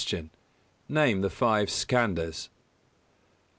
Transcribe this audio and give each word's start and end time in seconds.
_Name 0.89 1.21
the 1.21 1.29
five 1.29 1.67
Skandhas? 1.69 2.49